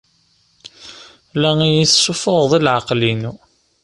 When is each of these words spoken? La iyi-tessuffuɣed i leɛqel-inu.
La 1.41 1.51
iyi-tessuffuɣed 1.67 2.51
i 2.57 2.59
leɛqel-inu. 2.65 3.33